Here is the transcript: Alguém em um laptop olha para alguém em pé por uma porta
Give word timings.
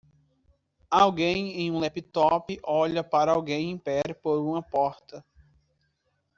Alguém 0.89 1.59
em 1.61 1.69
um 1.69 1.77
laptop 1.77 2.59
olha 2.63 3.03
para 3.03 3.33
alguém 3.33 3.69
em 3.69 3.77
pé 3.77 4.01
por 4.23 4.39
uma 4.41 4.59
porta 4.59 5.23